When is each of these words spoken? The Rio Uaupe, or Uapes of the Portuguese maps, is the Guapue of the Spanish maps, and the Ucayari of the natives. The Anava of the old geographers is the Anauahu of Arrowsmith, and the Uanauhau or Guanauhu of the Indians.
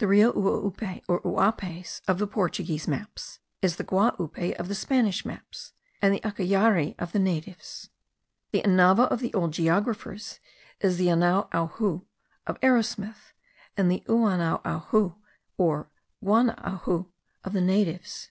The 0.00 0.06
Rio 0.06 0.32
Uaupe, 0.34 1.02
or 1.08 1.22
Uapes 1.22 2.02
of 2.06 2.18
the 2.18 2.26
Portuguese 2.26 2.86
maps, 2.86 3.38
is 3.62 3.76
the 3.76 3.84
Guapue 3.84 4.52
of 4.58 4.68
the 4.68 4.74
Spanish 4.74 5.24
maps, 5.24 5.72
and 6.02 6.12
the 6.12 6.20
Ucayari 6.20 6.94
of 6.98 7.12
the 7.12 7.18
natives. 7.18 7.88
The 8.50 8.60
Anava 8.60 9.08
of 9.10 9.20
the 9.20 9.32
old 9.32 9.54
geographers 9.54 10.40
is 10.80 10.98
the 10.98 11.06
Anauahu 11.06 12.04
of 12.46 12.60
Arrowsmith, 12.60 13.32
and 13.74 13.90
the 13.90 14.02
Uanauhau 14.10 15.16
or 15.56 15.88
Guanauhu 16.22 17.06
of 17.42 17.54
the 17.54 17.60
Indians. 17.60 18.30